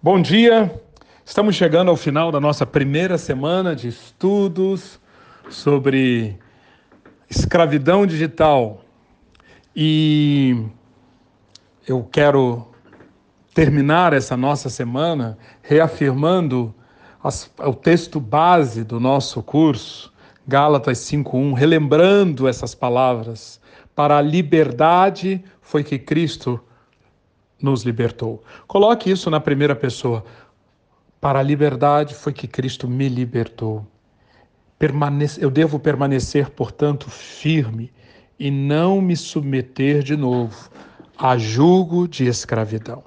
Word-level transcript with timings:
Bom 0.00 0.22
dia, 0.22 0.80
estamos 1.26 1.56
chegando 1.56 1.90
ao 1.90 1.96
final 1.96 2.30
da 2.30 2.38
nossa 2.38 2.64
primeira 2.64 3.18
semana 3.18 3.74
de 3.74 3.88
estudos 3.88 5.00
sobre 5.50 6.38
escravidão 7.28 8.06
digital 8.06 8.80
e 9.74 10.66
eu 11.84 12.04
quero 12.04 12.68
terminar 13.52 14.12
essa 14.12 14.36
nossa 14.36 14.70
semana 14.70 15.36
reafirmando 15.62 16.72
as, 17.20 17.50
o 17.58 17.74
texto 17.74 18.20
base 18.20 18.84
do 18.84 19.00
nosso 19.00 19.42
curso, 19.42 20.12
Gálatas 20.46 20.98
5:1, 20.98 21.54
relembrando 21.54 22.46
essas 22.46 22.72
palavras. 22.72 23.60
Para 23.96 24.18
a 24.18 24.22
liberdade 24.22 25.44
foi 25.60 25.82
que 25.82 25.98
Cristo 25.98 26.60
nos 27.60 27.82
libertou. 27.82 28.42
Coloque 28.66 29.10
isso 29.10 29.30
na 29.30 29.40
primeira 29.40 29.74
pessoa. 29.74 30.24
Para 31.20 31.40
a 31.40 31.42
liberdade 31.42 32.14
foi 32.14 32.32
que 32.32 32.46
Cristo 32.46 32.88
me 32.88 33.08
libertou. 33.08 33.86
Permanece, 34.78 35.42
eu 35.42 35.50
devo 35.50 35.78
permanecer, 35.78 36.50
portanto, 36.50 37.10
firme 37.10 37.92
e 38.38 38.50
não 38.50 39.00
me 39.00 39.16
submeter 39.16 40.02
de 40.02 40.16
novo 40.16 40.70
a 41.18 41.36
jugo 41.36 42.06
de 42.06 42.26
escravidão. 42.26 43.02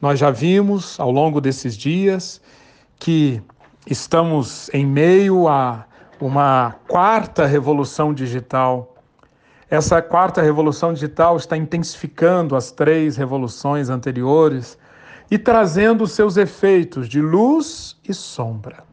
Nós 0.00 0.18
já 0.18 0.30
vimos 0.30 1.00
ao 1.00 1.10
longo 1.10 1.40
desses 1.40 1.74
dias 1.74 2.42
que 2.98 3.40
estamos 3.86 4.68
em 4.74 4.84
meio 4.84 5.48
a 5.48 5.86
uma 6.20 6.76
quarta 6.86 7.46
revolução 7.46 8.12
digital 8.12 8.95
essa 9.68 10.00
quarta 10.00 10.40
revolução 10.40 10.92
digital 10.92 11.36
está 11.36 11.56
intensificando 11.56 12.54
as 12.54 12.70
três 12.70 13.16
revoluções 13.16 13.88
anteriores 13.88 14.78
e 15.28 15.36
trazendo 15.36 16.06
seus 16.06 16.36
efeitos 16.36 17.08
de 17.08 17.20
luz 17.20 17.96
e 18.08 18.14
sombra. 18.14 18.84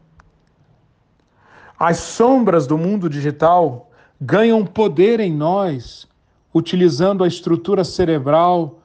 As 1.78 1.98
sombras 1.98 2.66
do 2.66 2.76
mundo 2.76 3.08
digital 3.08 3.90
ganham 4.20 4.64
poder 4.64 5.20
em 5.20 5.32
nós, 5.32 6.08
utilizando 6.52 7.22
a 7.22 7.28
estrutura 7.28 7.84
cerebral, 7.84 8.80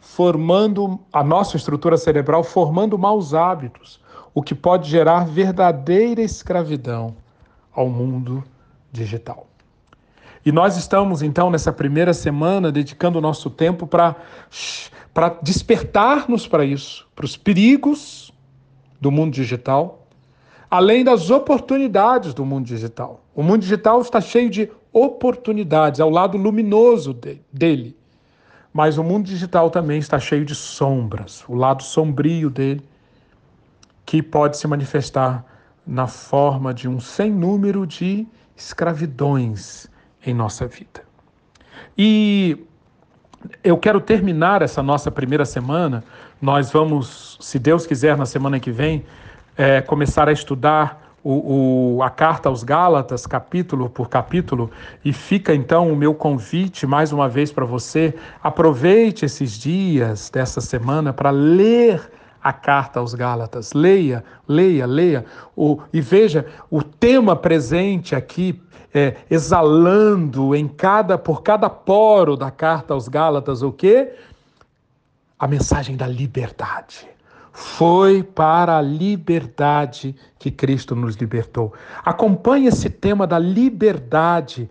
formando 0.00 0.98
a 1.12 1.22
nossa 1.22 1.56
estrutura 1.56 1.96
cerebral, 1.96 2.42
formando 2.42 2.98
maus 2.98 3.34
hábitos, 3.34 4.00
o 4.34 4.42
que 4.42 4.54
pode 4.54 4.88
gerar 4.88 5.26
verdadeira 5.26 6.22
escravidão 6.22 7.14
ao 7.72 7.88
mundo 7.88 8.42
digital. 8.90 9.49
E 10.44 10.50
nós 10.50 10.76
estamos, 10.76 11.22
então, 11.22 11.50
nessa 11.50 11.72
primeira 11.72 12.14
semana, 12.14 12.72
dedicando 12.72 13.18
o 13.18 13.20
nosso 13.20 13.50
tempo 13.50 13.86
para 13.86 14.16
despertar-nos 15.42 16.46
para 16.46 16.64
isso, 16.64 17.06
para 17.14 17.26
os 17.26 17.36
perigos 17.36 18.32
do 18.98 19.10
mundo 19.10 19.34
digital, 19.34 20.06
além 20.70 21.04
das 21.04 21.30
oportunidades 21.30 22.32
do 22.32 22.44
mundo 22.44 22.66
digital. 22.66 23.22
O 23.34 23.42
mundo 23.42 23.60
digital 23.60 24.00
está 24.00 24.20
cheio 24.20 24.48
de 24.48 24.70
oportunidades, 24.92 26.00
é 26.00 26.04
o 26.04 26.10
lado 26.10 26.38
luminoso 26.38 27.12
de, 27.12 27.40
dele. 27.52 27.96
Mas 28.72 28.96
o 28.96 29.04
mundo 29.04 29.26
digital 29.26 29.68
também 29.68 29.98
está 29.98 30.18
cheio 30.18 30.44
de 30.44 30.54
sombras, 30.54 31.44
o 31.48 31.54
lado 31.54 31.82
sombrio 31.82 32.48
dele, 32.48 32.82
que 34.06 34.22
pode 34.22 34.56
se 34.56 34.66
manifestar 34.66 35.44
na 35.86 36.06
forma 36.06 36.72
de 36.72 36.88
um 36.88 36.98
sem 36.98 37.30
número 37.30 37.86
de 37.86 38.26
escravidões 38.56 39.88
em 40.24 40.34
nossa 40.34 40.66
vida. 40.66 41.02
E 41.96 42.66
eu 43.64 43.76
quero 43.78 44.00
terminar 44.00 44.62
essa 44.62 44.82
nossa 44.82 45.10
primeira 45.10 45.44
semana. 45.44 46.04
Nós 46.40 46.70
vamos, 46.70 47.38
se 47.40 47.58
Deus 47.58 47.86
quiser, 47.86 48.16
na 48.16 48.26
semana 48.26 48.60
que 48.60 48.70
vem, 48.70 49.04
é, 49.56 49.80
começar 49.80 50.28
a 50.28 50.32
estudar 50.32 51.10
o, 51.22 51.96
o, 51.96 52.02
a 52.02 52.08
carta 52.08 52.48
aos 52.48 52.62
Gálatas, 52.62 53.26
capítulo 53.26 53.90
por 53.90 54.08
capítulo, 54.08 54.70
e 55.04 55.12
fica 55.12 55.54
então 55.54 55.92
o 55.92 55.96
meu 55.96 56.14
convite 56.14 56.86
mais 56.86 57.12
uma 57.12 57.28
vez 57.28 57.52
para 57.52 57.64
você. 57.64 58.14
Aproveite 58.42 59.24
esses 59.24 59.58
dias 59.58 60.30
dessa 60.30 60.60
semana 60.60 61.12
para 61.12 61.30
ler 61.30 62.10
a 62.42 62.52
carta 62.52 63.00
aos 63.00 63.14
Gálatas. 63.14 63.72
Leia, 63.74 64.24
leia, 64.48 64.86
leia. 64.86 65.26
O, 65.54 65.78
e 65.92 66.00
veja 66.00 66.46
o 66.70 66.82
tema 66.82 67.36
presente 67.36 68.14
aqui 68.14 68.58
é, 68.92 69.16
exalando 69.30 70.54
em 70.54 70.66
cada 70.66 71.16
por 71.16 71.42
cada 71.42 71.70
poro 71.70 72.36
da 72.36 72.50
carta 72.50 72.94
aos 72.94 73.08
Gálatas 73.08 73.62
o 73.62 73.72
quê? 73.72 74.12
A 75.38 75.46
mensagem 75.46 75.96
da 75.96 76.06
liberdade. 76.06 77.08
Foi 77.52 78.22
para 78.22 78.78
a 78.78 78.82
liberdade 78.82 80.14
que 80.38 80.50
Cristo 80.50 80.94
nos 80.94 81.16
libertou. 81.16 81.72
Acompanhe 82.04 82.66
esse 82.66 82.88
tema 82.88 83.26
da 83.26 83.38
liberdade 83.38 84.70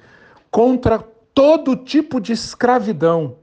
contra 0.49 0.99
todo 1.33 1.75
tipo 1.75 2.19
de 2.19 2.33
escravidão. 2.33 3.35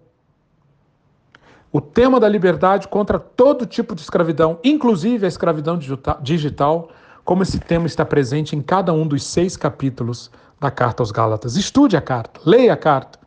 O 1.70 1.80
tema 1.80 2.18
da 2.18 2.28
liberdade 2.28 2.88
contra 2.88 3.18
todo 3.18 3.66
tipo 3.66 3.94
de 3.94 4.00
escravidão, 4.00 4.58
inclusive 4.64 5.26
a 5.26 5.28
escravidão 5.28 5.78
digital, 6.22 6.88
como 7.24 7.42
esse 7.42 7.58
tema 7.58 7.86
está 7.86 8.04
presente 8.04 8.56
em 8.56 8.62
cada 8.62 8.92
um 8.92 9.06
dos 9.06 9.24
seis 9.24 9.56
capítulos 9.56 10.30
da 10.60 10.70
carta 10.70 11.02
aos 11.02 11.10
Gálatas. 11.10 11.56
Estude 11.56 11.96
a 11.96 12.00
carta, 12.00 12.40
leia 12.44 12.72
a 12.72 12.76
carta. 12.76 13.18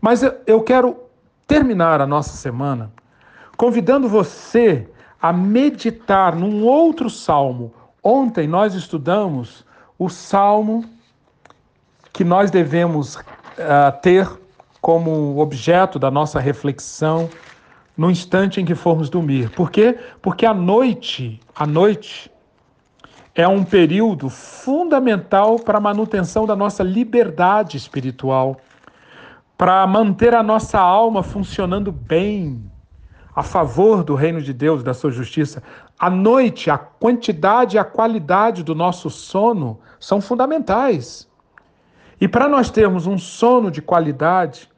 Mas 0.00 0.22
eu 0.46 0.60
quero 0.62 0.96
terminar 1.46 2.00
a 2.00 2.06
nossa 2.06 2.36
semana 2.36 2.92
convidando 3.56 4.08
você 4.08 4.88
a 5.20 5.32
meditar 5.32 6.34
num 6.34 6.64
outro 6.64 7.08
salmo. 7.08 7.72
Ontem 8.02 8.46
nós 8.46 8.74
estudamos 8.74 9.64
o 9.98 10.08
salmo 10.08 10.84
que 12.12 12.24
nós 12.24 12.50
devemos 12.50 13.16
uh, 13.16 13.22
ter 14.02 14.28
como 14.80 15.38
objeto 15.38 15.98
da 15.98 16.10
nossa 16.10 16.38
reflexão 16.38 17.30
no 17.96 18.10
instante 18.10 18.60
em 18.60 18.64
que 18.64 18.74
formos 18.74 19.08
dormir. 19.08 19.48
Por 19.50 19.70
quê? 19.70 19.98
Porque 20.20 20.44
a 20.44 20.52
noite, 20.52 21.40
a 21.54 21.66
noite 21.66 22.30
é 23.34 23.48
um 23.48 23.64
período 23.64 24.30
fundamental 24.30 25.58
para 25.58 25.78
a 25.78 25.80
manutenção 25.80 26.46
da 26.46 26.54
nossa 26.54 26.84
liberdade 26.84 27.76
espiritual, 27.76 28.58
para 29.58 29.84
manter 29.86 30.34
a 30.34 30.42
nossa 30.42 30.78
alma 30.78 31.22
funcionando 31.22 31.90
bem, 31.90 32.70
a 33.34 33.42
favor 33.42 34.04
do 34.04 34.14
reino 34.14 34.40
de 34.40 34.52
Deus, 34.52 34.84
da 34.84 34.94
sua 34.94 35.10
justiça. 35.10 35.62
A 35.98 36.08
noite, 36.08 36.70
a 36.70 36.78
quantidade 36.78 37.76
e 37.76 37.78
a 37.78 37.84
qualidade 37.84 38.62
do 38.62 38.74
nosso 38.74 39.10
sono 39.10 39.80
são 39.98 40.20
fundamentais. 40.20 41.28
E 42.20 42.28
para 42.28 42.48
nós 42.48 42.70
termos 42.70 43.06
um 43.08 43.18
sono 43.18 43.70
de 43.70 43.82
qualidade, 43.82 44.70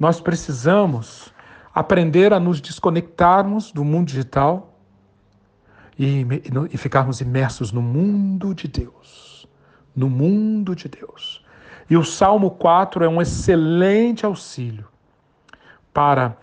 nós 0.00 0.18
precisamos 0.18 1.30
aprender 1.74 2.32
a 2.32 2.40
nos 2.40 2.60
desconectarmos 2.60 3.70
do 3.70 3.84
mundo 3.84 4.08
digital 4.08 4.71
e, 5.98 6.26
e 6.72 6.76
ficarmos 6.76 7.20
imersos 7.20 7.72
no 7.72 7.82
mundo 7.82 8.54
de 8.54 8.68
Deus. 8.68 9.46
No 9.94 10.08
mundo 10.08 10.74
de 10.74 10.88
Deus. 10.88 11.44
E 11.88 11.96
o 11.96 12.04
Salmo 12.04 12.50
4 12.50 13.04
é 13.04 13.08
um 13.08 13.20
excelente 13.20 14.24
auxílio 14.24 14.86
para 15.92 16.36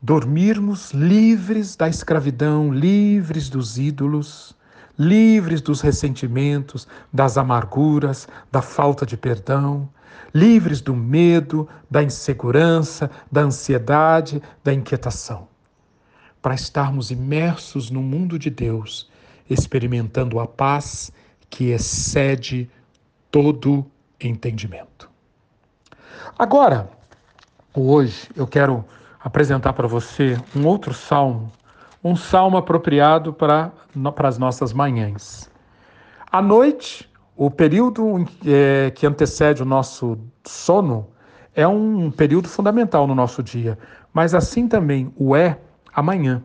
dormirmos 0.00 0.92
livres 0.92 1.74
da 1.74 1.88
escravidão, 1.88 2.72
livres 2.72 3.48
dos 3.48 3.76
ídolos, 3.76 4.56
livres 4.96 5.60
dos 5.60 5.80
ressentimentos, 5.80 6.86
das 7.12 7.36
amarguras, 7.36 8.28
da 8.52 8.62
falta 8.62 9.04
de 9.04 9.16
perdão, 9.16 9.88
livres 10.32 10.80
do 10.80 10.94
medo, 10.94 11.68
da 11.90 12.02
insegurança, 12.02 13.10
da 13.32 13.40
ansiedade, 13.40 14.40
da 14.62 14.72
inquietação 14.72 15.48
para 16.40 16.54
estarmos 16.54 17.10
imersos 17.10 17.90
no 17.90 18.02
mundo 18.02 18.38
de 18.38 18.50
Deus, 18.50 19.10
experimentando 19.48 20.38
a 20.40 20.46
paz 20.46 21.12
que 21.50 21.70
excede 21.70 22.70
todo 23.30 23.86
entendimento. 24.20 25.10
Agora, 26.38 26.90
hoje, 27.74 28.28
eu 28.36 28.46
quero 28.46 28.84
apresentar 29.20 29.72
para 29.72 29.88
você 29.88 30.38
um 30.54 30.66
outro 30.66 30.94
salmo, 30.94 31.50
um 32.02 32.14
salmo 32.14 32.56
apropriado 32.56 33.32
para, 33.32 33.72
para 34.14 34.28
as 34.28 34.38
nossas 34.38 34.72
manhãs. 34.72 35.50
À 36.30 36.40
noite, 36.40 37.08
o 37.36 37.50
período 37.50 38.26
é, 38.44 38.90
que 38.90 39.06
antecede 39.06 39.62
o 39.62 39.66
nosso 39.66 40.18
sono 40.44 41.08
é 41.54 41.66
um 41.66 42.10
período 42.10 42.48
fundamental 42.48 43.06
no 43.06 43.14
nosso 43.14 43.42
dia, 43.42 43.78
mas 44.12 44.34
assim 44.34 44.68
também 44.68 45.12
o 45.16 45.34
é 45.34 45.58
amanhã. 45.98 46.42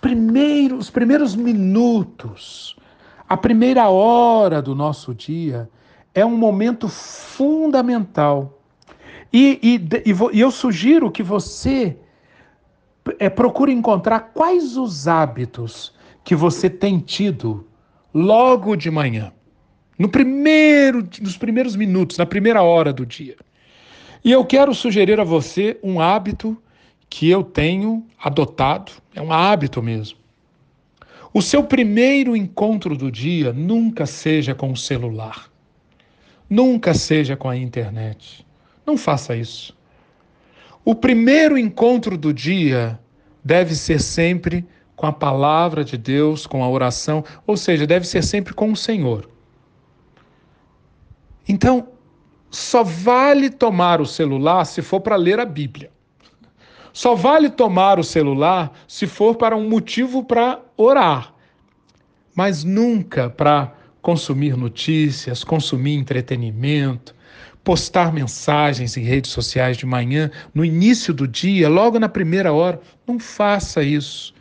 Primeiros, 0.00 0.86
os 0.86 0.90
primeiros 0.90 1.34
minutos, 1.34 2.76
a 3.28 3.36
primeira 3.36 3.88
hora 3.88 4.60
do 4.60 4.74
nosso 4.74 5.14
dia 5.14 5.68
é 6.14 6.24
um 6.24 6.36
momento 6.36 6.88
fundamental. 6.88 8.60
E, 9.32 9.58
e, 9.62 10.10
e 10.32 10.40
eu 10.40 10.50
sugiro 10.50 11.10
que 11.10 11.22
você 11.22 11.96
é, 13.18 13.28
procure 13.28 13.72
encontrar 13.72 14.20
quais 14.34 14.76
os 14.76 15.08
hábitos 15.08 15.92
que 16.22 16.36
você 16.36 16.70
tem 16.70 16.98
tido 16.98 17.66
logo 18.14 18.76
de 18.76 18.90
manhã, 18.90 19.32
no 19.98 20.08
primeiro, 20.08 21.06
nos 21.20 21.36
primeiros 21.36 21.74
minutos, 21.74 22.18
na 22.18 22.26
primeira 22.26 22.62
hora 22.62 22.92
do 22.92 23.04
dia. 23.04 23.36
E 24.24 24.30
eu 24.30 24.44
quero 24.44 24.74
sugerir 24.74 25.18
a 25.18 25.24
você 25.24 25.78
um 25.82 26.00
hábito 26.00 26.56
que 27.14 27.30
eu 27.30 27.44
tenho 27.44 28.04
adotado, 28.18 28.90
é 29.14 29.22
um 29.22 29.32
hábito 29.32 29.80
mesmo. 29.80 30.18
O 31.32 31.40
seu 31.40 31.62
primeiro 31.62 32.34
encontro 32.34 32.96
do 32.96 33.08
dia 33.08 33.52
nunca 33.52 34.04
seja 34.04 34.52
com 34.52 34.72
o 34.72 34.76
celular, 34.76 35.48
nunca 36.50 36.92
seja 36.92 37.36
com 37.36 37.48
a 37.48 37.56
internet. 37.56 38.44
Não 38.84 38.98
faça 38.98 39.36
isso. 39.36 39.76
O 40.84 40.92
primeiro 40.92 41.56
encontro 41.56 42.18
do 42.18 42.34
dia 42.34 42.98
deve 43.44 43.76
ser 43.76 44.00
sempre 44.00 44.66
com 44.96 45.06
a 45.06 45.12
palavra 45.12 45.84
de 45.84 45.96
Deus, 45.96 46.48
com 46.48 46.64
a 46.64 46.68
oração, 46.68 47.24
ou 47.46 47.56
seja, 47.56 47.86
deve 47.86 48.08
ser 48.08 48.24
sempre 48.24 48.52
com 48.52 48.72
o 48.72 48.76
Senhor. 48.76 49.30
Então, 51.48 51.90
só 52.50 52.82
vale 52.82 53.50
tomar 53.50 54.00
o 54.00 54.06
celular 54.06 54.64
se 54.64 54.82
for 54.82 55.00
para 55.00 55.14
ler 55.14 55.38
a 55.38 55.44
Bíblia. 55.44 55.94
Só 56.94 57.16
vale 57.16 57.50
tomar 57.50 57.98
o 57.98 58.04
celular 58.04 58.72
se 58.86 59.08
for 59.08 59.34
para 59.34 59.56
um 59.56 59.68
motivo 59.68 60.22
para 60.22 60.60
orar, 60.76 61.34
mas 62.36 62.62
nunca 62.62 63.28
para 63.28 63.74
consumir 64.00 64.56
notícias, 64.56 65.42
consumir 65.42 65.94
entretenimento, 65.94 67.12
postar 67.64 68.12
mensagens 68.12 68.96
em 68.96 69.02
redes 69.02 69.32
sociais 69.32 69.76
de 69.76 69.84
manhã, 69.84 70.30
no 70.54 70.64
início 70.64 71.12
do 71.12 71.26
dia, 71.26 71.68
logo 71.68 71.98
na 71.98 72.08
primeira 72.08 72.52
hora. 72.52 72.80
Não 73.04 73.18
faça 73.18 73.82
isso. 73.82 74.32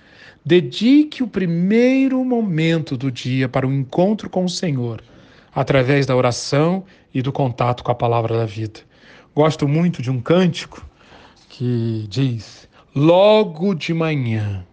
Dedique 0.45 1.23
o 1.23 1.27
primeiro 1.27 2.23
momento 2.23 2.95
do 2.95 3.11
dia 3.11 3.49
para 3.49 3.65
o 3.65 3.73
encontro 3.73 4.29
com 4.29 4.45
o 4.45 4.49
Senhor, 4.49 5.01
através 5.55 6.05
da 6.05 6.15
oração 6.15 6.83
e 7.11 7.19
do 7.19 7.31
contato 7.31 7.83
com 7.83 7.91
a 7.91 7.95
palavra 7.95 8.37
da 8.37 8.45
vida. 8.45 8.81
Gosto 9.33 9.67
muito 9.67 10.03
de 10.03 10.11
um 10.11 10.21
cântico 10.21 10.85
que 11.53 12.07
diz: 12.09 12.67
Logo 12.95 13.75
de 13.75 13.93
manhã 13.93 14.65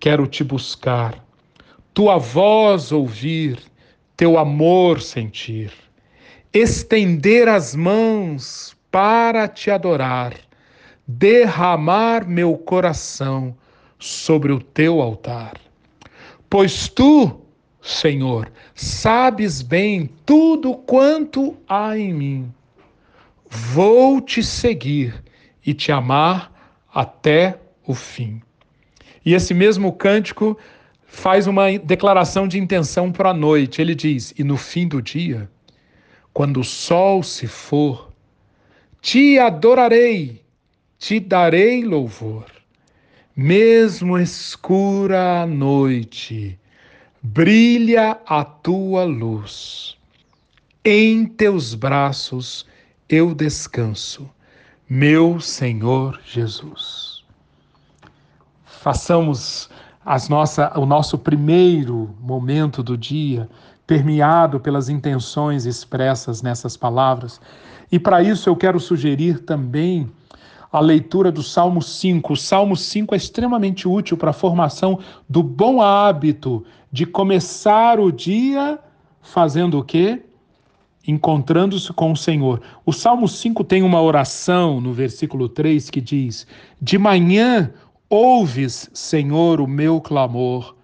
quero 0.00 0.26
te 0.26 0.42
buscar, 0.42 1.22
tua 1.92 2.16
voz 2.16 2.92
ouvir, 2.92 3.58
teu 4.16 4.38
amor 4.38 5.02
sentir 5.02 5.70
estender 6.52 7.46
as 7.46 7.74
mãos 7.74 8.74
para 8.90 9.46
te 9.46 9.70
adorar, 9.70 10.34
derramar 11.06 12.26
meu 12.26 12.56
coração 12.56 13.54
sobre 13.98 14.50
o 14.50 14.60
teu 14.60 15.02
altar. 15.02 15.60
Pois 16.48 16.88
tu, 16.88 17.42
Senhor, 17.82 18.50
sabes 18.74 19.60
bem 19.60 20.08
tudo 20.24 20.74
quanto 20.74 21.56
há 21.68 21.98
em 21.98 22.14
mim. 22.14 22.54
Vou 23.50 24.20
te 24.20 24.42
seguir 24.42 25.22
e 25.64 25.74
te 25.74 25.92
amar 25.92 26.52
até 26.92 27.58
o 27.86 27.94
fim. 27.94 28.40
E 29.24 29.34
esse 29.34 29.52
mesmo 29.52 29.92
cântico 29.92 30.58
faz 31.04 31.46
uma 31.46 31.78
declaração 31.78 32.46
de 32.46 32.58
intenção 32.58 33.10
para 33.10 33.30
a 33.30 33.34
noite. 33.34 33.80
Ele 33.80 33.94
diz: 33.94 34.32
E 34.38 34.44
no 34.44 34.56
fim 34.56 34.86
do 34.86 35.02
dia, 35.02 35.50
quando 36.32 36.60
o 36.60 36.64
sol 36.64 37.22
se 37.22 37.46
for, 37.46 38.12
te 39.00 39.38
adorarei, 39.38 40.42
te 40.98 41.18
darei 41.20 41.84
louvor. 41.84 42.46
Mesmo 43.34 44.18
escura 44.18 45.42
a 45.42 45.46
noite, 45.46 46.58
brilha 47.22 48.18
a 48.26 48.44
tua 48.44 49.04
luz. 49.04 49.96
Em 50.84 51.24
teus 51.24 51.74
braços 51.74 52.66
eu 53.08 53.34
descanso, 53.34 54.28
meu 54.88 55.38
Senhor 55.38 56.18
Jesus. 56.24 57.22
Façamos 58.64 59.68
nossa, 60.30 60.78
o 60.78 60.86
nosso 60.86 61.18
primeiro 61.18 62.14
momento 62.18 62.82
do 62.82 62.96
dia 62.96 63.50
permeado 63.86 64.58
pelas 64.58 64.88
intenções 64.88 65.66
expressas 65.66 66.40
nessas 66.40 66.74
palavras. 66.74 67.38
E 67.92 67.98
para 67.98 68.22
isso 68.22 68.48
eu 68.48 68.56
quero 68.56 68.80
sugerir 68.80 69.40
também 69.40 70.10
a 70.72 70.80
leitura 70.80 71.30
do 71.30 71.42
Salmo 71.42 71.82
5. 71.82 72.32
O 72.32 72.36
Salmo 72.36 72.74
5 72.74 73.14
é 73.14 73.18
extremamente 73.18 73.86
útil 73.86 74.16
para 74.16 74.30
a 74.30 74.34
formação 74.34 75.00
do 75.28 75.42
bom 75.42 75.82
hábito 75.82 76.64
de 76.90 77.04
começar 77.04 78.00
o 78.00 78.10
dia 78.10 78.78
fazendo 79.20 79.78
o 79.78 79.84
quê? 79.84 80.22
Encontrando-se 81.08 81.90
com 81.94 82.12
o 82.12 82.16
Senhor. 82.16 82.60
O 82.84 82.92
Salmo 82.92 83.26
5 83.26 83.64
tem 83.64 83.82
uma 83.82 84.00
oração 84.02 84.78
no 84.78 84.92
versículo 84.92 85.48
3 85.48 85.88
que 85.88 86.02
diz: 86.02 86.46
De 86.82 86.98
manhã 86.98 87.72
ouves, 88.10 88.90
Senhor, 88.92 89.58
o 89.60 89.66
meu 89.66 90.02
clamor. 90.02 90.76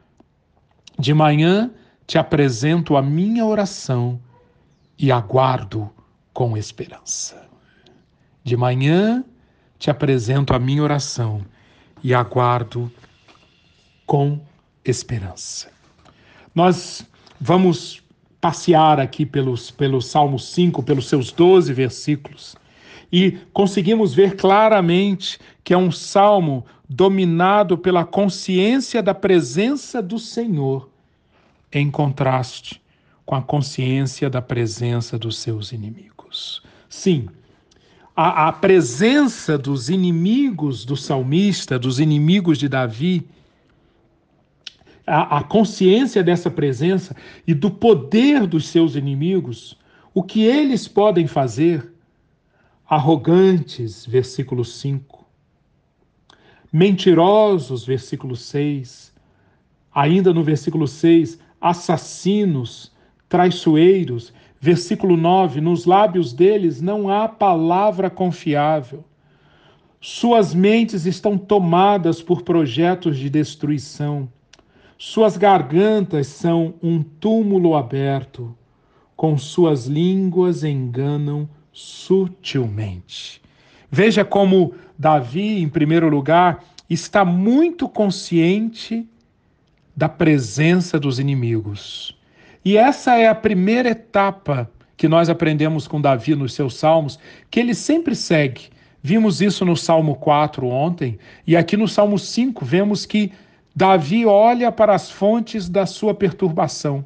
De 0.99 1.13
manhã 1.13 1.71
te 2.07 2.17
apresento 2.17 2.97
a 2.97 3.03
minha 3.03 3.45
oração 3.45 4.19
e 4.99 5.13
aguardo 5.13 5.91
com 6.33 6.57
esperança. 6.57 7.47
De 8.43 8.57
manhã 8.57 9.25
te 9.79 9.91
apresento 9.91 10.55
a 10.55 10.59
minha 10.59 10.83
oração 10.83 11.45
e 12.03 12.15
aguardo 12.15 12.91
com 14.07 14.41
esperança. 14.85 15.71
Nós 16.55 17.07
vamos 17.41 18.04
passear 18.45 19.01
aqui 19.01 19.25
pelos, 19.25 19.71
pelo 19.71 20.03
Salmo 20.03 20.39
5, 20.39 20.83
pelos 20.83 21.09
seus 21.09 21.33
12 21.33 21.73
versículos, 21.73 22.55
e 23.11 23.39
conseguimos 23.55 24.13
ver 24.13 24.37
claramente 24.37 25.39
que 25.65 25.73
é 25.73 25.79
um 25.79 25.91
salmo 25.91 26.63
dominado 26.87 27.79
pela 27.79 28.05
consciência 28.05 29.03
da 29.03 29.15
presença 29.15 30.03
do 30.03 30.19
Senhor 30.19 30.91
em 31.73 31.91
contraste 31.91 32.83
com 33.25 33.35
a 33.35 33.41
consciência 33.41 34.29
da 34.29 34.43
presença 34.43 35.19
dos 35.19 35.39
seus 35.39 35.73
inimigos. 35.73 36.63
Sim, 36.87 37.31
a, 38.15 38.49
a, 38.49 38.53
presença 38.53 39.57
dos 39.57 39.89
inimigos 39.89 40.85
do 40.85 40.99
salmista, 40.99 41.79
dos 41.79 41.99
inimigos 41.99 42.59
de 42.59 42.69
Davi, 42.69 43.27
a, 45.07 45.39
a 45.39 45.43
consciência 45.43 46.23
dessa 46.23 46.51
presença 46.51 47.15
e 47.47 47.55
do 47.55 47.71
poder 47.71 48.47
dos 48.47 48.69
seus 48.69 48.95
inimigos, 48.95 49.79
o 50.13 50.23
que 50.23 50.45
eles 50.45 50.87
podem 50.89 51.27
fazer, 51.27 51.93
arrogantes, 52.89 54.07
versículo 54.07 54.65
5, 54.65 55.25
mentirosos, 56.73 57.85
versículo 57.85 58.37
6, 58.37 59.13
ainda 59.95 60.33
no 60.33 60.43
versículo 60.43 60.87
6, 60.87 61.39
assassinos, 61.61 62.93
traiçoeiros. 63.29 64.33
Versículo 64.61 65.17
9: 65.17 65.61
Nos 65.61 65.85
lábios 65.85 66.33
deles 66.33 66.81
não 66.81 67.09
há 67.09 67.29
palavra 67.29 68.09
confiável. 68.09 69.05
Suas 70.01 70.55
mentes 70.55 71.07
estão 71.07 71.37
tomadas 71.39 72.23
por 72.23 72.43
projetos 72.43 73.19
de 73.19 73.31
destruição. 73.31 74.29
Suas 74.99 75.37
gargantas 75.37 76.27
são 76.27 76.75
um 76.83 77.03
túmulo 77.03 77.75
aberto. 77.77 78.57
Com 79.17 79.37
suas 79.39 79.87
línguas 79.87 80.65
enganam 80.65 81.49
sutilmente. 81.73 83.41
Veja 83.91 84.25
como 84.25 84.75
Davi, 84.99 85.61
em 85.63 85.69
primeiro 85.69 86.09
lugar, 86.09 86.65
está 86.89 87.25
muito 87.25 87.89
consciente 87.89 89.09
da 89.97 90.09
presença 90.09 90.99
dos 90.99 91.19
inimigos. 91.19 92.17
E 92.65 92.77
essa 92.77 93.17
é 93.17 93.29
a 93.29 93.35
primeira 93.35 93.91
etapa 93.91 94.71
que 94.97 95.09
nós 95.09 95.29
aprendemos 95.29 95.87
com 95.87 96.01
Davi 96.01 96.35
nos 96.35 96.55
seus 96.55 96.75
salmos, 96.77 97.19
que 97.51 97.61
ele 97.61 97.75
sempre 97.75 98.15
segue. 98.15 98.69
Vimos 99.03 99.43
isso 99.43 99.65
no 99.65 99.77
Salmo 99.77 100.15
4 100.17 100.67
ontem, 100.67 101.19
e 101.47 101.57
aqui 101.57 101.77
no 101.77 101.87
Salmo 101.87 102.19
5 102.19 102.65
vemos 102.65 103.05
que 103.05 103.31
Davi 103.75 104.25
olha 104.25 104.71
para 104.71 104.95
as 104.95 105.11
fontes 105.11 105.69
da 105.69 105.85
sua 105.85 106.15
perturbação. 106.15 107.05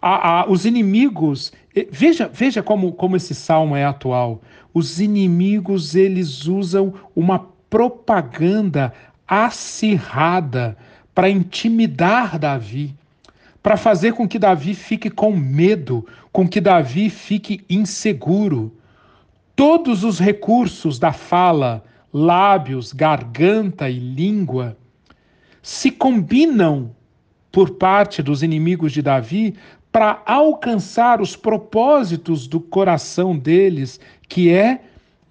A, 0.00 0.40
a, 0.40 0.50
os 0.50 0.64
inimigos, 0.64 1.52
veja, 1.90 2.30
veja 2.32 2.62
como, 2.62 2.92
como 2.92 3.16
esse 3.16 3.34
salmo 3.34 3.76
é 3.76 3.84
atual. 3.84 4.40
Os 4.72 5.00
inimigos, 5.00 5.94
eles 5.94 6.46
usam 6.46 6.94
uma 7.14 7.46
propaganda 7.68 8.94
acirrada 9.28 10.76
para 11.14 11.28
intimidar 11.28 12.38
Davi, 12.38 12.94
para 13.62 13.76
fazer 13.76 14.14
com 14.14 14.26
que 14.26 14.38
Davi 14.38 14.74
fique 14.74 15.10
com 15.10 15.36
medo, 15.36 16.06
com 16.32 16.48
que 16.48 16.60
Davi 16.60 17.10
fique 17.10 17.62
inseguro. 17.68 18.72
Todos 19.54 20.02
os 20.04 20.18
recursos 20.18 20.98
da 20.98 21.12
fala 21.12 21.84
lábios, 22.12 22.92
garganta 22.92 23.88
e 23.88 23.98
língua, 23.98 24.76
se 25.62 25.90
combinam 25.90 26.94
por 27.52 27.70
parte 27.70 28.22
dos 28.22 28.42
inimigos 28.42 28.92
de 28.92 29.02
Davi 29.02 29.54
para 29.90 30.22
alcançar 30.24 31.20
os 31.20 31.34
propósitos 31.34 32.46
do 32.46 32.60
coração 32.60 33.36
deles, 33.36 33.98
que 34.28 34.50
é 34.50 34.82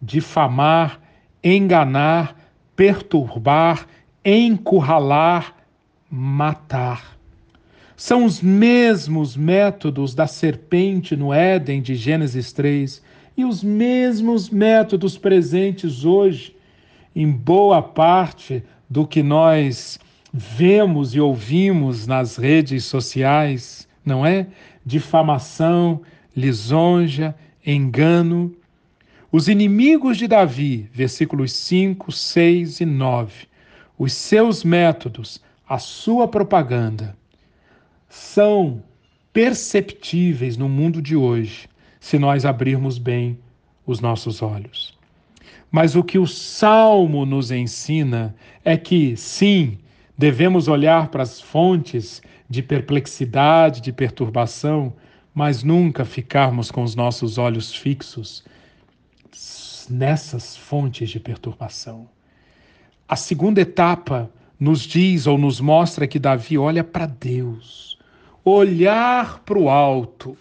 difamar, 0.02 1.00
enganar, 1.44 2.36
perturbar, 2.76 3.88
encurralar, 4.24 5.56
matar. 6.10 7.18
São 7.96 8.26
os 8.26 8.42
mesmos 8.42 9.36
métodos 9.36 10.14
da 10.14 10.28
serpente 10.28 11.16
no 11.16 11.34
Éden 11.34 11.82
de 11.82 11.96
Gênesis 11.96 12.52
3 12.54 13.02
e 13.36 13.46
os 13.46 13.64
mesmos 13.64 14.50
métodos 14.50 15.18
presentes 15.18 16.06
hoje 16.06 16.56
em 17.16 17.30
boa 17.30 17.82
parte 17.82 18.64
do 18.90 19.06
que 19.06 19.22
nós 19.22 20.00
vemos 20.34 21.16
e 21.16 21.20
ouvimos 21.20 22.06
nas 22.08 22.38
redes 22.38 22.86
sociais, 22.86 23.88
não 24.06 24.26
é? 24.26 24.48
Difamação, 24.86 26.02
lisonja, 26.36 27.36
engano. 27.66 28.56
Os 29.32 29.48
inimigos 29.48 30.18
de 30.18 30.28
Davi, 30.28 30.90
versículos 30.94 31.52
5, 31.54 32.12
6 32.12 32.82
e 32.82 32.86
9, 32.86 33.48
os 33.98 34.14
seus 34.14 34.64
métodos, 34.64 35.42
a 35.68 35.78
sua 35.78 36.28
propaganda, 36.28 37.16
são 38.08 38.82
perceptíveis 39.32 40.58
no 40.58 40.68
mundo 40.68 41.02
de 41.02 41.16
hoje 41.16 41.70
se 42.00 42.18
nós 42.18 42.46
abrirmos 42.46 42.98
bem 42.98 43.38
os 43.86 44.00
nossos 44.00 44.42
olhos. 44.42 44.98
Mas 45.72 45.96
o 45.96 46.04
que 46.04 46.18
o 46.18 46.26
Salmo 46.26 47.26
nos 47.26 47.52
ensina 47.52 48.36
é 48.66 48.76
que, 48.76 49.16
sim, 49.16 49.78
devemos 50.20 50.68
olhar 50.68 51.08
para 51.08 51.24
as 51.24 51.40
fontes 51.40 52.22
de 52.50 52.62
perplexidade, 52.62 53.80
de 53.80 53.94
perturbação, 53.94 54.92
mas 55.34 55.64
nunca 55.64 56.04
ficarmos 56.04 56.70
com 56.70 56.84
os 56.84 56.94
nossos 56.94 57.38
olhos 57.38 57.74
fixos 57.74 58.44
nessas 59.90 60.58
fontes 60.58 61.10
de 61.10 61.22
perturbação. 61.22 62.10
A 63.08 63.16
segunda 63.16 63.62
etapa 63.62 64.30
nos 64.60 64.82
diz 64.82 65.26
ou 65.26 65.38
nos 65.38 65.62
mostra 65.62 66.06
que 66.06 66.20
Davi 66.20 66.58
olha 66.58 66.84
para 66.84 67.06
Deus, 67.06 67.98
olhar 68.44 69.40
para 69.46 69.58
o 69.58 69.70
alto 69.70 70.38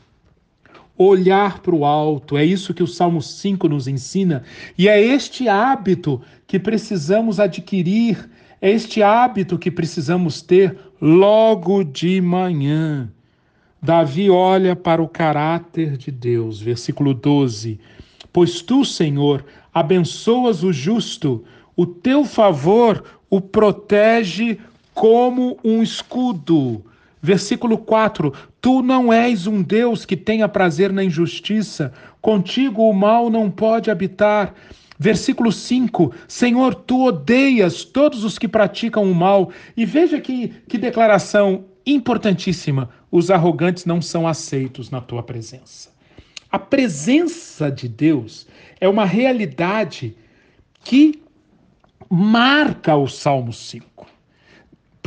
olhar 0.98 1.60
para 1.60 1.74
o 1.74 1.84
alto. 1.84 2.36
É 2.36 2.44
isso 2.44 2.74
que 2.74 2.82
o 2.82 2.86
Salmo 2.86 3.22
5 3.22 3.68
nos 3.68 3.86
ensina. 3.86 4.42
E 4.76 4.88
é 4.88 5.00
este 5.00 5.48
hábito 5.48 6.20
que 6.44 6.58
precisamos 6.58 7.38
adquirir, 7.38 8.28
é 8.60 8.70
este 8.70 9.02
hábito 9.02 9.58
que 9.58 9.70
precisamos 9.70 10.42
ter 10.42 10.76
logo 11.00 11.84
de 11.84 12.20
manhã. 12.20 13.10
Davi 13.80 14.28
olha 14.28 14.74
para 14.74 15.00
o 15.02 15.08
caráter 15.08 15.96
de 15.96 16.10
Deus, 16.10 16.60
versículo 16.60 17.14
12. 17.14 17.78
Pois 18.32 18.60
tu, 18.60 18.84
Senhor, 18.84 19.44
abençoas 19.72 20.64
o 20.64 20.72
justo, 20.72 21.44
o 21.76 21.86
teu 21.86 22.24
favor 22.24 23.04
o 23.30 23.40
protege 23.40 24.58
como 24.94 25.58
um 25.62 25.82
escudo. 25.82 26.84
Versículo 27.22 27.78
4: 27.78 28.32
Tu 28.60 28.82
não 28.82 29.12
és 29.12 29.46
um 29.46 29.62
Deus 29.62 30.04
que 30.04 30.16
tenha 30.16 30.48
prazer 30.48 30.92
na 30.92 31.04
injustiça, 31.04 31.92
contigo 32.20 32.82
o 32.82 32.92
mal 32.92 33.30
não 33.30 33.50
pode 33.50 33.90
habitar. 33.90 34.54
Versículo 34.98 35.52
5: 35.52 36.12
Senhor, 36.26 36.74
tu 36.74 37.04
odeias 37.04 37.84
todos 37.84 38.24
os 38.24 38.38
que 38.38 38.48
praticam 38.48 39.04
o 39.04 39.14
mal. 39.14 39.50
E 39.76 39.86
veja 39.86 40.20
que, 40.20 40.48
que 40.68 40.76
declaração 40.76 41.64
importantíssima: 41.86 42.90
os 43.10 43.30
arrogantes 43.30 43.84
não 43.84 44.02
são 44.02 44.26
aceitos 44.26 44.90
na 44.90 45.00
tua 45.00 45.22
presença. 45.22 45.90
A 46.50 46.58
presença 46.58 47.70
de 47.70 47.88
Deus 47.88 48.46
é 48.80 48.88
uma 48.88 49.04
realidade 49.04 50.16
que 50.82 51.22
marca 52.08 52.96
o 52.96 53.06
Salmo 53.06 53.52
5. 53.52 54.06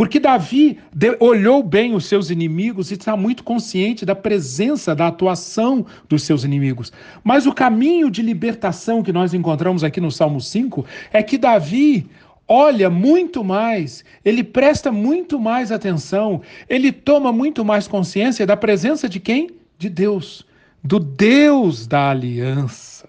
Porque 0.01 0.19
Davi 0.19 0.79
olhou 1.19 1.61
bem 1.61 1.93
os 1.93 2.05
seus 2.05 2.31
inimigos 2.31 2.89
e 2.89 2.95
está 2.95 3.15
muito 3.15 3.43
consciente 3.43 4.03
da 4.03 4.15
presença, 4.15 4.95
da 4.95 5.05
atuação 5.05 5.85
dos 6.09 6.23
seus 6.23 6.43
inimigos. 6.43 6.91
Mas 7.23 7.45
o 7.45 7.53
caminho 7.53 8.09
de 8.09 8.23
libertação 8.23 9.03
que 9.03 9.13
nós 9.13 9.31
encontramos 9.35 9.83
aqui 9.83 10.01
no 10.01 10.11
Salmo 10.11 10.41
5 10.41 10.83
é 11.13 11.21
que 11.21 11.37
Davi 11.37 12.09
olha 12.47 12.89
muito 12.89 13.43
mais, 13.43 14.03
ele 14.25 14.43
presta 14.43 14.91
muito 14.91 15.39
mais 15.39 15.71
atenção, 15.71 16.41
ele 16.67 16.91
toma 16.91 17.31
muito 17.31 17.63
mais 17.63 17.87
consciência 17.87 18.43
da 18.43 18.57
presença 18.57 19.07
de 19.07 19.19
quem? 19.19 19.51
De 19.77 19.87
Deus, 19.87 20.43
do 20.83 20.97
Deus 20.97 21.85
da 21.85 22.09
aliança. 22.09 23.07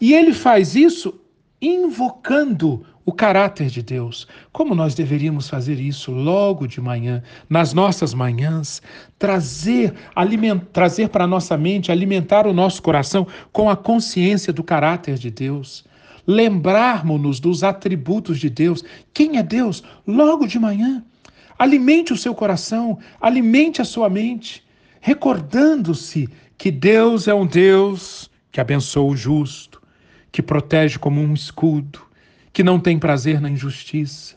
E 0.00 0.14
ele 0.14 0.32
faz 0.32 0.74
isso 0.74 1.20
invocando 1.60 2.82
o 3.04 3.12
caráter 3.12 3.68
de 3.68 3.82
Deus. 3.82 4.26
Como 4.52 4.74
nós 4.74 4.94
deveríamos 4.94 5.48
fazer 5.48 5.80
isso 5.80 6.12
logo 6.12 6.66
de 6.66 6.80
manhã, 6.80 7.22
nas 7.48 7.72
nossas 7.72 8.14
manhãs, 8.14 8.80
trazer, 9.18 9.94
aliment, 10.14 10.60
trazer 10.72 11.08
para 11.08 11.24
a 11.24 11.26
nossa 11.26 11.56
mente, 11.56 11.90
alimentar 11.90 12.46
o 12.46 12.52
nosso 12.52 12.82
coração 12.82 13.26
com 13.52 13.68
a 13.68 13.76
consciência 13.76 14.52
do 14.52 14.62
caráter 14.62 15.16
de 15.16 15.30
Deus. 15.30 15.84
Lembrarmos-nos 16.26 17.40
dos 17.40 17.64
atributos 17.64 18.38
de 18.38 18.48
Deus. 18.48 18.84
Quem 19.12 19.38
é 19.38 19.42
Deus? 19.42 19.82
Logo 20.06 20.46
de 20.46 20.58
manhã. 20.58 21.04
Alimente 21.58 22.12
o 22.12 22.16
seu 22.16 22.34
coração, 22.34 22.98
alimente 23.20 23.82
a 23.82 23.84
sua 23.84 24.08
mente, 24.08 24.64
recordando-se 25.00 26.28
que 26.56 26.70
Deus 26.70 27.28
é 27.28 27.34
um 27.34 27.46
Deus 27.46 28.30
que 28.50 28.60
abençoa 28.60 29.12
o 29.12 29.16
justo, 29.16 29.82
que 30.30 30.42
protege 30.42 30.98
como 30.98 31.20
um 31.20 31.34
escudo, 31.34 32.00
que 32.52 32.62
não 32.62 32.78
tem 32.78 32.98
prazer 32.98 33.40
na 33.40 33.48
injustiça. 33.48 34.36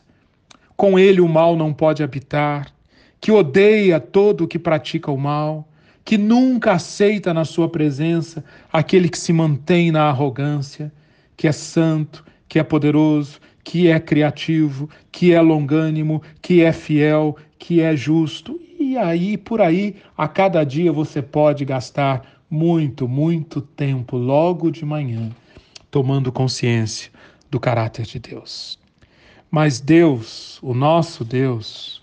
Com 0.76 0.98
ele 0.98 1.20
o 1.20 1.28
mal 1.28 1.56
não 1.56 1.72
pode 1.72 2.02
habitar, 2.02 2.72
que 3.20 3.30
odeia 3.30 4.00
todo 4.00 4.44
o 4.44 4.48
que 4.48 4.58
pratica 4.58 5.10
o 5.10 5.18
mal, 5.18 5.68
que 6.04 6.16
nunca 6.16 6.72
aceita 6.72 7.34
na 7.34 7.44
sua 7.44 7.68
presença 7.68 8.44
aquele 8.72 9.08
que 9.08 9.18
se 9.18 9.32
mantém 9.32 9.90
na 9.90 10.04
arrogância, 10.04 10.92
que 11.36 11.48
é 11.48 11.52
santo, 11.52 12.24
que 12.48 12.58
é 12.58 12.62
poderoso, 12.62 13.40
que 13.64 13.88
é 13.88 13.98
criativo, 13.98 14.88
que 15.10 15.32
é 15.32 15.40
longânimo, 15.40 16.22
que 16.40 16.62
é 16.62 16.72
fiel, 16.72 17.36
que 17.58 17.80
é 17.80 17.96
justo. 17.96 18.60
E 18.78 18.96
aí, 18.96 19.36
por 19.36 19.60
aí, 19.60 19.96
a 20.16 20.28
cada 20.28 20.62
dia 20.62 20.92
você 20.92 21.20
pode 21.20 21.64
gastar 21.64 22.24
muito, 22.48 23.08
muito 23.08 23.60
tempo 23.60 24.16
logo 24.16 24.70
de 24.70 24.84
manhã, 24.84 25.30
tomando 25.90 26.30
consciência 26.30 27.10
do 27.50 27.60
caráter 27.60 28.04
de 28.04 28.18
Deus. 28.18 28.78
Mas 29.50 29.80
Deus, 29.80 30.58
o 30.62 30.74
nosso 30.74 31.24
Deus, 31.24 32.00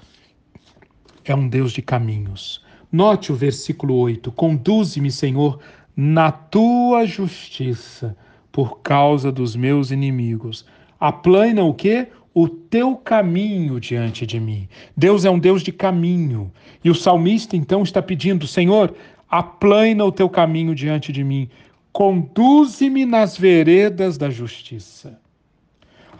é 1.25 1.35
um 1.35 1.47
Deus 1.47 1.71
de 1.71 1.81
caminhos. 1.81 2.63
Note 2.91 3.31
o 3.31 3.35
versículo 3.35 3.95
8: 3.95 4.31
Conduze-me, 4.31 5.11
Senhor, 5.11 5.59
na 5.95 6.31
tua 6.31 7.05
justiça, 7.05 8.15
por 8.51 8.79
causa 8.81 9.31
dos 9.31 9.55
meus 9.55 9.91
inimigos. 9.91 10.65
Aplana 10.99 11.63
o 11.63 11.73
quê? 11.73 12.07
O 12.33 12.47
teu 12.47 12.95
caminho 12.95 13.79
diante 13.79 14.25
de 14.25 14.39
mim. 14.39 14.67
Deus 14.95 15.25
é 15.25 15.29
um 15.29 15.37
Deus 15.37 15.61
de 15.61 15.71
caminho. 15.71 16.51
E 16.83 16.89
o 16.89 16.95
salmista 16.95 17.55
então 17.55 17.83
está 17.83 18.01
pedindo: 18.01 18.47
Senhor, 18.47 18.95
aplana 19.29 20.05
o 20.05 20.11
teu 20.11 20.29
caminho 20.29 20.73
diante 20.73 21.11
de 21.11 21.23
mim. 21.23 21.49
Conduze-me 21.91 23.05
nas 23.05 23.37
veredas 23.37 24.17
da 24.17 24.29
justiça. 24.29 25.19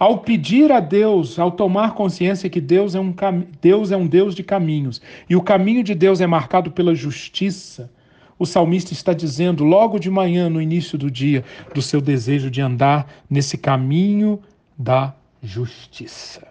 Ao 0.04 0.18
pedir 0.18 0.70
a 0.70 0.82
Deus, 0.82 1.40
ao 1.40 1.50
tomar 1.50 1.94
consciência 1.94 2.50
que 2.50 2.60
Deus 2.60 2.94
é, 2.94 3.00
um, 3.00 3.16
Deus 3.62 3.90
é 3.90 3.96
um 3.96 4.06
Deus 4.06 4.36
de 4.36 4.44
caminhos 4.44 5.02
e 5.30 5.36
o 5.38 5.42
caminho 5.42 5.82
de 5.82 5.96
Deus 5.96 6.20
é 6.20 6.28
marcado 6.28 6.70
pela 6.72 6.94
justiça, 6.94 7.90
o 8.38 8.46
salmista 8.46 8.92
está 8.92 9.14
dizendo 9.14 9.64
logo 9.64 9.98
de 9.98 10.10
manhã, 10.10 10.50
no 10.50 10.62
início 10.62 10.98
do 10.98 11.10
dia, 11.10 11.46
do 11.74 11.82
seu 11.82 12.02
desejo 12.02 12.52
de 12.52 12.60
andar 12.60 13.08
nesse 13.30 13.58
caminho 13.58 14.42
da 14.78 15.16
justiça. 15.42 16.46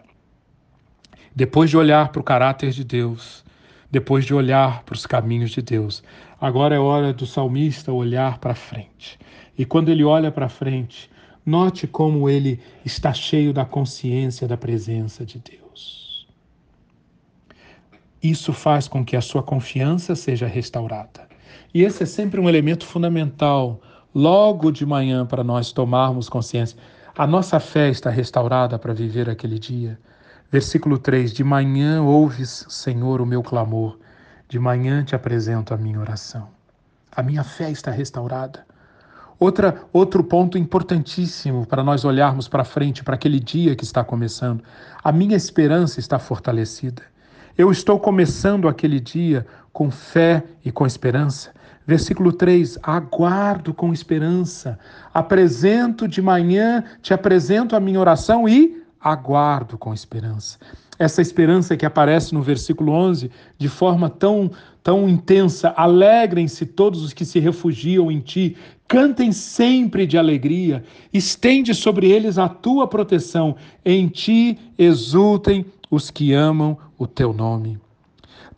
Depois 1.37 1.69
de 1.69 1.77
olhar 1.77 2.09
para 2.09 2.23
o 2.23 2.25
caráter 2.25 2.71
de 2.71 2.83
Deus, 2.83 3.45
depois 3.91 4.25
de 4.25 4.33
olhar 4.33 4.83
para 4.83 4.95
os 4.95 5.05
caminhos 5.05 5.51
de 5.51 5.61
Deus, 5.61 6.03
agora 6.41 6.75
é 6.75 6.79
hora 6.79 7.13
do 7.13 7.27
salmista 7.27 7.93
olhar 7.93 8.39
para 8.39 8.55
frente. 8.55 9.19
E 9.59 9.67
quando 9.67 9.91
ele 9.91 10.05
olha 10.05 10.33
para 10.33 10.49
frente, 10.49 11.12
Note 11.45 11.87
como 11.87 12.29
ele 12.29 12.61
está 12.85 13.13
cheio 13.13 13.53
da 13.53 13.65
consciência 13.65 14.47
da 14.47 14.57
presença 14.57 15.25
de 15.25 15.39
Deus. 15.39 16.29
Isso 18.23 18.53
faz 18.53 18.87
com 18.87 19.05
que 19.05 19.17
a 19.17 19.21
sua 19.21 19.43
confiança 19.43 20.15
seja 20.15 20.47
restaurada. 20.47 21.27
E 21.75 21.83
esse 21.83 22.05
é 22.05 22.07
sempre 22.07 22.41
um 22.41 22.49
elemento 22.49 22.87
fundamental, 22.87 23.81
logo 24.15 24.71
de 24.71 24.87
manhã, 24.87 25.27
para 25.27 25.43
nós 25.43 25.73
tomarmos 25.73 26.29
consciência. 26.29 26.79
A 27.17 27.27
nossa 27.27 27.59
fé 27.59 27.91
está 27.91 28.09
restaurada 28.09 28.79
para 28.79 28.95
viver 28.95 29.29
aquele 29.29 29.59
dia. 29.59 29.99
Versículo 30.51 30.99
3: 30.99 31.33
De 31.33 31.43
manhã 31.43 32.03
ouves, 32.03 32.65
Senhor, 32.69 33.21
o 33.21 33.27
meu 33.27 33.43
clamor, 33.43 33.99
de 34.49 34.59
manhã 34.59 35.03
te 35.03 35.17
apresento 35.17 35.75
a 35.75 35.77
minha 35.77 35.99
oração. 35.99 36.49
A 37.11 37.23
minha 37.23 37.43
fé 37.43 37.71
está 37.71 37.91
restaurada. 37.91 38.65
Outra, 39.43 39.83
outro 39.93 40.23
ponto 40.23 40.57
importantíssimo 40.57 41.67
para 41.67 41.83
nós 41.83 42.05
olharmos 42.05 42.47
para 42.47 42.63
frente, 42.63 43.03
para 43.03 43.17
aquele 43.17 43.41
dia 43.41 43.75
que 43.75 43.83
está 43.83 44.05
começando. 44.05 44.63
A 45.03 45.11
minha 45.11 45.37
esperança 45.37 45.99
está 45.99 46.17
fortalecida. 46.17 47.03
Eu 47.59 47.73
estou 47.73 47.99
começando 47.99 48.69
aquele 48.69 49.01
dia 49.01 49.45
com 49.73 49.91
fé 49.91 50.45
e 50.65 50.71
com 50.71 50.87
esperança. 50.87 51.51
Versículo 51.85 52.33
3: 52.33 52.79
Aguardo 52.85 53.75
com 53.75 53.93
esperança, 53.93 54.79
apresento 55.13 56.07
de 56.07 56.23
manhã, 56.23 56.85
te 57.03 57.13
apresento 57.13 57.75
a 57.75 57.81
minha 57.81 57.99
oração 57.99 58.49
e 58.49 58.81
aguardo 59.01 59.77
com 59.77 59.93
esperança. 59.93 60.57
Essa 60.97 61.21
esperança 61.21 61.77
que 61.77 61.85
aparece 61.85 62.33
no 62.33 62.43
versículo 62.43 62.93
11 62.93 63.29
de 63.59 63.69
forma 63.69 64.09
tão, 64.09 64.53
tão 64.85 65.09
intensa. 65.09 65.75
Alegrem-se 65.77 66.65
todos 66.65 67.03
os 67.03 67.13
que 67.13 67.25
se 67.25 67.41
refugiam 67.41 68.09
em 68.09 68.21
ti, 68.21 68.57
cantem 68.93 69.33
sempre 69.33 70.07
de 70.07 70.19
alegria, 70.19 70.85
estende 71.15 71.75
sobre 71.75 72.11
eles 72.11 72.37
a 72.37 72.47
tua 72.47 72.87
proteção, 72.87 73.57
em 73.83 74.07
ti 74.07 74.59
exultem 74.77 75.65
os 75.91 76.11
que 76.11 76.35
amam 76.35 76.77
o 76.99 77.07
teu 77.07 77.33
nome. 77.33 77.79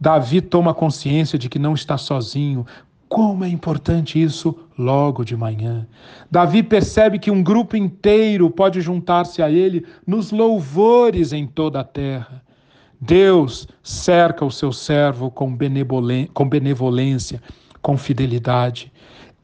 Davi 0.00 0.40
toma 0.40 0.74
consciência 0.74 1.38
de 1.38 1.48
que 1.48 1.56
não 1.56 1.72
está 1.72 1.96
sozinho, 1.96 2.66
como 3.08 3.44
é 3.44 3.48
importante 3.48 4.20
isso 4.20 4.58
logo 4.76 5.24
de 5.24 5.36
manhã. 5.36 5.86
Davi 6.28 6.64
percebe 6.64 7.20
que 7.20 7.30
um 7.30 7.40
grupo 7.40 7.76
inteiro 7.76 8.50
pode 8.50 8.80
juntar-se 8.80 9.40
a 9.40 9.48
ele 9.48 9.86
nos 10.04 10.32
louvores 10.32 11.32
em 11.32 11.46
toda 11.46 11.78
a 11.78 11.84
terra. 11.84 12.42
Deus 13.00 13.68
cerca 13.84 14.44
o 14.44 14.50
seu 14.50 14.72
servo 14.72 15.30
com 15.30 15.54
benevolência, 15.54 17.40
com 17.80 17.96
fidelidade. 17.96 18.92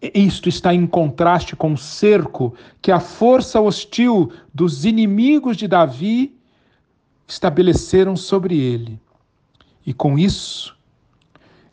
Isto 0.03 0.49
está 0.49 0.73
em 0.75 0.87
contraste 0.87 1.55
com 1.55 1.75
o 1.75 1.79
cerco 1.79 2.55
que 2.81 2.91
a 2.91 2.99
força 2.99 3.61
hostil 3.61 4.33
dos 4.53 4.85
inimigos 4.87 5.57
de 5.57 5.69
Davi 5.69 6.35
estabeleceram 7.29 8.17
sobre 8.17 8.59
ele. 8.59 8.99
E 9.87 9.93
com 9.93 10.19
isso, 10.19 10.75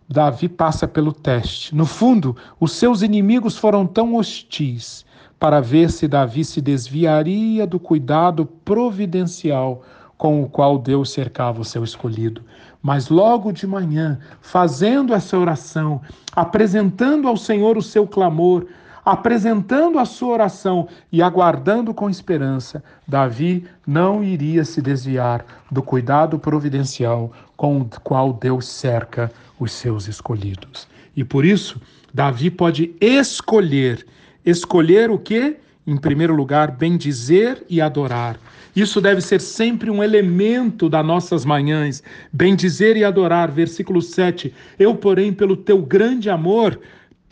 Davi 0.09 0.49
passa 0.49 0.87
pelo 0.87 1.13
teste. 1.13 1.73
No 1.73 1.85
fundo, 1.85 2.35
os 2.59 2.73
seus 2.73 3.01
inimigos 3.01 3.57
foram 3.57 3.87
tão 3.87 4.15
hostis 4.15 5.05
para 5.39 5.61
ver 5.61 5.89
se 5.89 6.07
Davi 6.07 6.43
se 6.43 6.59
desviaria 6.59 7.65
do 7.65 7.79
cuidado 7.79 8.45
providencial 8.45 9.83
com 10.17 10.41
o 10.41 10.49
qual 10.49 10.79
Deus 10.79 11.11
cercava 11.11 11.61
o 11.61 11.65
seu 11.65 11.83
escolhido. 11.83 12.41
Mas 12.81 13.09
logo 13.09 13.51
de 13.51 13.65
manhã, 13.65 14.19
fazendo 14.41 15.13
essa 15.13 15.37
oração, 15.37 16.01
apresentando 16.31 17.27
ao 17.27 17.35
Senhor 17.35 17.77
o 17.77 17.81
seu 17.81 18.07
clamor, 18.07 18.67
apresentando 19.03 19.99
a 19.99 20.05
sua 20.05 20.33
oração 20.33 20.87
e 21.11 21.21
aguardando 21.21 21.93
com 21.93 22.09
esperança, 22.09 22.83
Davi 23.07 23.65
não 23.85 24.21
iria 24.21 24.65
se 24.65 24.81
desviar 24.81 25.45
do 25.71 25.81
cuidado 25.81 26.37
providencial 26.37 27.31
com 27.55 27.79
o 27.79 27.89
qual 28.03 28.33
Deus 28.33 28.67
cerca 28.67 29.31
os 29.57 29.71
seus 29.71 30.07
escolhidos. 30.07 30.87
E 31.15 31.23
por 31.23 31.45
isso, 31.45 31.81
Davi 32.13 32.51
pode 32.51 32.95
escolher, 32.99 34.05
escolher 34.45 35.09
o 35.09 35.17
que? 35.17 35.57
Em 35.87 35.95
primeiro 35.95 36.35
lugar, 36.35 36.69
bendizer 36.71 37.63
e 37.69 37.79
adorar. 37.79 38.37
Isso 38.75 38.99
deve 38.99 39.21
ser 39.21 39.39
sempre 39.39 39.89
um 39.89 40.03
elemento 40.03 40.89
das 40.89 41.05
nossas 41.05 41.45
manhãs. 41.45 42.03
Bendizer 42.31 42.97
e 42.97 43.05
adorar. 43.05 43.49
Versículo 43.49 44.01
7. 44.01 44.53
Eu, 44.77 44.93
porém, 44.95 45.31
pelo 45.31 45.55
teu 45.55 45.81
grande 45.81 46.29
amor, 46.29 46.77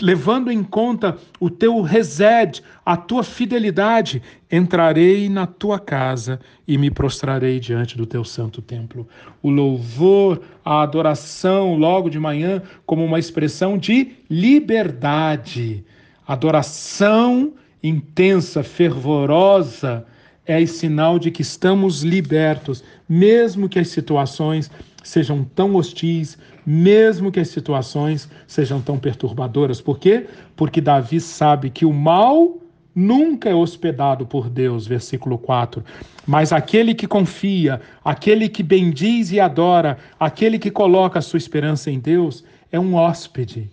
levando 0.01 0.49
em 0.49 0.63
conta 0.63 1.17
o 1.37 1.49
teu 1.49 1.81
resed, 1.81 2.61
a 2.85 2.95
tua 2.97 3.23
fidelidade, 3.23 4.21
entrarei 4.51 5.27
na 5.29 5.45
tua 5.45 5.77
casa 5.77 6.39
e 6.67 6.77
me 6.77 6.89
prostrarei 6.89 7.59
diante 7.59 7.97
do 7.97 8.05
teu 8.05 8.23
santo 8.23 8.61
templo. 8.61 9.05
O 9.41 9.49
louvor, 9.49 10.41
a 10.63 10.81
adoração 10.81 11.75
logo 11.75 12.09
de 12.09 12.19
manhã 12.19 12.61
como 12.85 13.03
uma 13.03 13.19
expressão 13.19 13.77
de 13.77 14.13
liberdade. 14.29 15.83
Adoração 16.25 17.53
intensa, 17.87 18.63
fervorosa, 18.63 20.05
é 20.45 20.65
sinal 20.65 21.19
de 21.19 21.31
que 21.31 21.41
estamos 21.41 22.03
libertos, 22.03 22.83
mesmo 23.07 23.67
que 23.67 23.79
as 23.79 23.89
situações 23.89 24.71
sejam 25.03 25.43
tão 25.43 25.75
hostis, 25.75 26.37
mesmo 26.65 27.31
que 27.31 27.39
as 27.39 27.49
situações 27.49 28.29
sejam 28.47 28.81
tão 28.81 28.97
perturbadoras. 28.97 29.79
Por 29.81 29.99
quê? 29.99 30.27
Porque 30.55 30.81
Davi 30.81 31.19
sabe 31.19 31.69
que 31.69 31.85
o 31.85 31.93
mal 31.93 32.57
nunca 32.93 33.49
é 33.49 33.53
hospedado 33.53 34.25
por 34.25 34.49
Deus, 34.49 34.87
versículo 34.87 35.37
4. 35.37 35.83
Mas 36.25 36.53
aquele 36.53 36.95
que 36.95 37.05
confia, 37.05 37.81
aquele 38.03 38.47
que 38.47 38.63
bendiz 38.63 39.31
e 39.31 39.39
adora, 39.39 39.97
aquele 40.19 40.57
que 40.57 40.71
coloca 40.71 41.19
a 41.19 41.21
sua 41.21 41.37
esperança 41.37 41.91
em 41.91 41.99
Deus, 41.99 42.43
é 42.71 42.79
um 42.79 42.95
hóspede. 42.95 43.69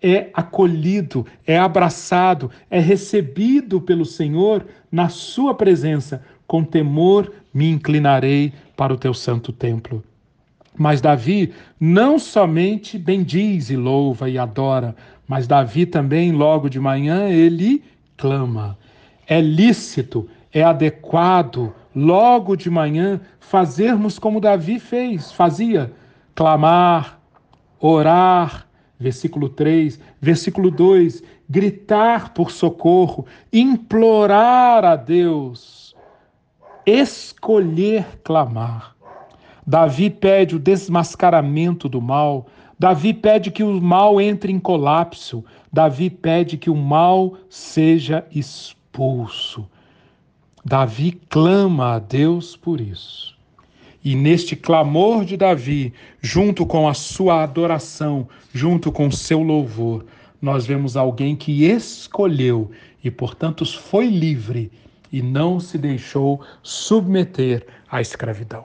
É 0.00 0.30
acolhido, 0.32 1.26
é 1.46 1.58
abraçado, 1.58 2.50
é 2.70 2.78
recebido 2.78 3.80
pelo 3.80 4.04
Senhor 4.04 4.64
na 4.90 5.08
sua 5.08 5.54
presença. 5.54 6.22
Com 6.46 6.64
temor 6.64 7.32
me 7.52 7.70
inclinarei 7.70 8.52
para 8.76 8.92
o 8.92 8.96
teu 8.96 9.12
santo 9.12 9.52
templo. 9.52 10.02
Mas 10.76 11.00
Davi 11.00 11.52
não 11.80 12.18
somente 12.18 12.96
bendiz 12.96 13.68
e 13.68 13.76
louva 13.76 14.30
e 14.30 14.38
adora, 14.38 14.94
mas 15.26 15.48
Davi 15.48 15.84
também, 15.84 16.30
logo 16.30 16.70
de 16.70 16.78
manhã, 16.78 17.28
ele 17.28 17.82
clama. 18.16 18.78
É 19.26 19.40
lícito, 19.40 20.28
é 20.52 20.62
adequado, 20.62 21.74
logo 21.94 22.54
de 22.54 22.70
manhã, 22.70 23.20
fazermos 23.40 24.18
como 24.18 24.40
Davi 24.40 24.78
fez, 24.78 25.32
fazia, 25.32 25.92
clamar, 26.34 27.18
orar, 27.80 28.67
versículo 28.98 29.48
3, 29.48 29.98
versículo 30.20 30.70
2, 30.70 31.22
gritar 31.48 32.34
por 32.34 32.50
socorro, 32.50 33.26
implorar 33.52 34.84
a 34.84 34.96
Deus, 34.96 35.94
escolher 36.84 38.20
clamar. 38.24 38.96
Davi 39.66 40.08
pede 40.08 40.56
o 40.56 40.58
desmascaramento 40.58 41.88
do 41.88 42.00
mal. 42.00 42.46
Davi 42.78 43.12
pede 43.12 43.50
que 43.50 43.62
o 43.62 43.80
mal 43.80 44.18
entre 44.18 44.50
em 44.50 44.58
colapso. 44.58 45.44
Davi 45.70 46.08
pede 46.08 46.56
que 46.56 46.70
o 46.70 46.74
mal 46.74 47.36
seja 47.50 48.26
expulso. 48.30 49.68
Davi 50.64 51.12
clama 51.28 51.96
a 51.96 51.98
Deus 51.98 52.56
por 52.56 52.80
isso. 52.80 53.37
E 54.08 54.14
neste 54.16 54.56
clamor 54.56 55.22
de 55.22 55.36
Davi, 55.36 55.92
junto 56.22 56.64
com 56.64 56.88
a 56.88 56.94
sua 56.94 57.42
adoração, 57.42 58.26
junto 58.54 58.90
com 58.90 59.10
seu 59.10 59.42
louvor, 59.42 60.06
nós 60.40 60.64
vemos 60.64 60.96
alguém 60.96 61.36
que 61.36 61.66
escolheu 61.66 62.70
e, 63.04 63.10
portanto, 63.10 63.66
foi 63.66 64.06
livre 64.06 64.72
e 65.12 65.20
não 65.20 65.60
se 65.60 65.76
deixou 65.76 66.40
submeter 66.62 67.66
à 67.86 68.00
escravidão. 68.00 68.64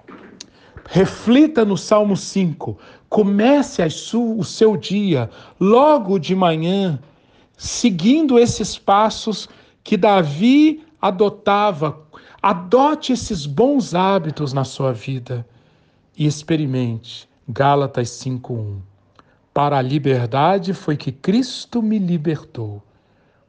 Reflita 0.87 1.65
no 1.65 1.75
Salmo 1.75 2.15
5. 2.15 2.79
Comece 3.09 3.81
o 4.37 4.45
seu 4.45 4.77
dia 4.77 5.29
logo 5.59 6.19
de 6.19 6.33
manhã, 6.33 6.97
seguindo 7.57 8.39
esses 8.39 8.77
passos 8.77 9.49
que 9.83 9.97
Davi 9.97 10.85
adotava. 11.01 12.02
Adote 12.43 13.13
esses 13.13 13.45
bons 13.45 13.95
hábitos 13.95 14.51
na 14.51 14.65
sua 14.65 14.91
vida 14.91 15.47
e 16.17 16.27
experimente. 16.27 17.25
Gálatas 17.47 18.09
5:1. 18.09 18.81
Para 19.53 19.77
a 19.77 19.81
liberdade 19.81 20.73
foi 20.73 20.97
que 20.97 21.09
Cristo 21.09 21.81
me 21.81 21.97
libertou. 21.97 22.83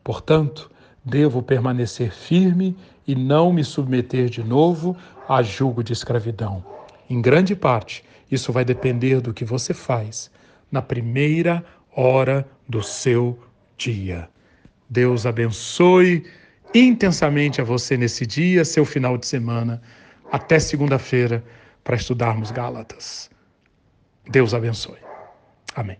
Portanto, 0.04 0.70
devo 1.04 1.42
permanecer 1.42 2.12
firme 2.12 2.76
e 3.04 3.16
não 3.16 3.52
me 3.52 3.64
submeter 3.64 4.28
de 4.28 4.44
novo 4.44 4.96
a 5.28 5.42
julgo 5.42 5.83
de 5.83 5.92
escravidão. 5.92 6.64
Em 7.11 7.20
grande 7.20 7.57
parte, 7.57 8.04
isso 8.30 8.52
vai 8.52 8.64
depender 8.64 9.20
do 9.20 9.35
que 9.35 9.44
você 9.44 9.74
faz 9.74 10.30
na 10.70 10.80
primeira 10.80 11.64
hora 11.96 12.46
do 12.68 12.80
seu 12.80 13.37
dia. 13.76 14.28
Deus 14.88 15.26
abençoe 15.26 16.24
intensamente 16.74 17.60
a 17.60 17.64
você 17.64 17.96
nesse 17.96 18.26
dia, 18.26 18.64
seu 18.64 18.84
final 18.84 19.16
de 19.16 19.26
semana, 19.26 19.80
até 20.32 20.58
segunda-feira, 20.58 21.44
para 21.84 21.96
estudarmos 21.96 22.50
Gálatas. 22.50 23.30
Deus 24.28 24.54
abençoe. 24.54 24.98
Amém. 25.74 25.98